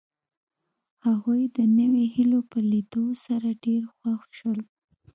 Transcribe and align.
هغوی 1.05 1.41
د 1.57 1.57
نویو 1.77 2.11
هیلو 2.15 2.39
په 2.51 2.59
لیدو 2.71 3.05
سره 3.25 3.47
ډېر 3.65 3.83
خوښ 3.95 4.21
شول 4.37 4.59